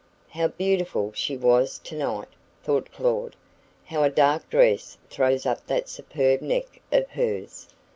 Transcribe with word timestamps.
"How 0.29 0.47
beautiful 0.47 1.11
she 1.13 1.37
was 1.37 1.77
tonight!" 1.77 2.29
thought 2.63 2.91
Claud. 2.91 3.35
"How 3.85 4.01
a 4.01 4.09
dark 4.09 4.49
dress 4.49 4.97
throws 5.11 5.45
up 5.45 5.67
that 5.67 5.87
superb 5.89 6.41
neck 6.41 6.81
of 6.91 7.07
hers! 7.11 7.67